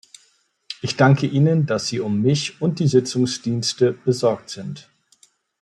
[0.81, 4.89] Ich danke Ihnen, dass Sie um mich und die Sitzungsdienste besorgt sind.